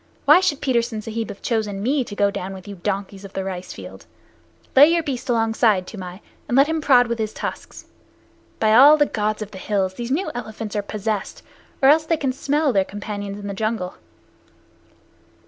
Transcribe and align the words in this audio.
Why 0.25 0.39
should 0.39 0.61
Petersen 0.61 0.99
Sahib 1.03 1.29
have 1.29 1.43
chosen 1.43 1.83
me 1.83 2.03
to 2.05 2.15
go 2.15 2.31
down 2.31 2.55
with 2.55 2.67
you 2.67 2.77
donkeys 2.77 3.23
of 3.23 3.33
the 3.33 3.43
rice 3.43 3.71
fields? 3.71 4.07
Lay 4.75 4.87
your 4.95 5.03
beast 5.03 5.29
alongside, 5.29 5.85
Toomai, 5.85 6.21
and 6.47 6.57
let 6.57 6.65
him 6.65 6.81
prod 6.81 7.05
with 7.05 7.19
his 7.19 7.33
tusks. 7.33 7.85
By 8.59 8.73
all 8.73 8.97
the 8.97 9.05
Gods 9.05 9.43
of 9.43 9.51
the 9.51 9.59
Hills, 9.59 9.93
these 9.93 10.09
new 10.09 10.31
elephants 10.33 10.75
are 10.75 10.81
possessed, 10.81 11.43
or 11.83 11.89
else 11.89 12.07
they 12.07 12.17
can 12.17 12.33
smell 12.33 12.73
their 12.73 12.83
companions 12.83 13.37
in 13.37 13.45
the 13.45 13.53
jungle." 13.53 13.93